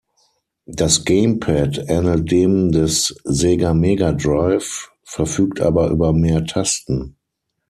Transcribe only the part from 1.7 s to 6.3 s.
ähnelt dem des Sega Mega Drive, verfügt aber über